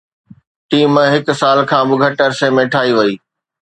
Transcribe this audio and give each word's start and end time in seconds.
team 0.69 0.91
هڪ 1.13 1.27
سال 1.41 1.59
کان 1.71 1.83
به 1.89 1.95
گهٽ 2.03 2.17
عرصي 2.27 2.47
۾ 2.61 2.65
ٺاهي 2.73 2.91
وئي 2.97 3.13